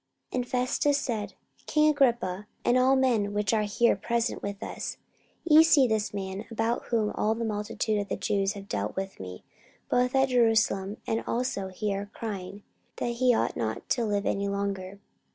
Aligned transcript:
44:025:024 0.31 0.35
And 0.41 0.49
Festus 0.49 0.97
said, 0.97 1.33
King 1.67 1.89
Agrippa, 1.91 2.47
and 2.65 2.75
all 2.75 2.95
men 2.95 3.33
which 3.33 3.53
are 3.53 3.61
here 3.61 3.95
present 3.95 4.41
with 4.41 4.63
us, 4.63 4.97
ye 5.43 5.61
see 5.61 5.85
this 5.87 6.11
man, 6.11 6.45
about 6.49 6.85
whom 6.85 7.11
all 7.11 7.35
the 7.35 7.45
multitude 7.45 7.99
of 7.99 8.07
the 8.09 8.17
Jews 8.17 8.53
have 8.53 8.67
dealt 8.67 8.95
with 8.95 9.19
me, 9.19 9.43
both 9.89 10.15
at 10.15 10.29
Jerusalem, 10.29 10.97
and 11.05 11.23
also 11.27 11.67
here, 11.67 12.09
crying 12.15 12.63
that 12.95 13.09
he 13.09 13.31
ought 13.31 13.55
not 13.55 13.87
to 13.89 14.03
live 14.03 14.25
any 14.25 14.47
longer. 14.47 14.97